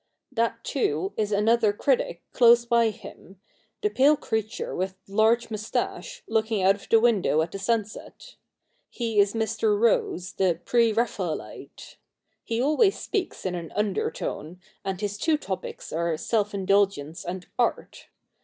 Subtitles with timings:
[0.31, 3.39] That, too, is another critic close by him—
[3.83, 8.33] the pale creature, with large moustache, looking out of the window at the sunset.
[8.89, 9.79] He is Mr.
[9.79, 11.97] Rose, the pre Raphaelite.
[12.43, 18.07] He always speaks in an undertone, and his two topics are self indulgence and art.